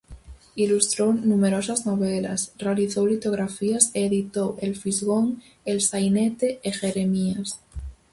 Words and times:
Ilustrou 0.63 1.09
numerosas 1.13 1.81
novelas, 1.89 2.41
realizou 2.63 3.03
litografías 3.13 3.83
e 3.97 3.99
editou 4.09 4.49
"El 4.65 4.73
Fisgón", 4.81 5.25
"El 5.71 5.79
Sainete" 5.89 6.49
e 6.67 6.69
"Jeremías". 6.79 7.49